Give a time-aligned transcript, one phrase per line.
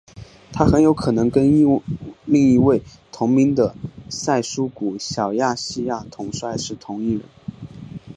[0.51, 1.45] 他很有可能跟
[2.25, 3.75] 另一位同名的
[4.09, 7.21] 塞琉古小亚细亚统帅是同一人。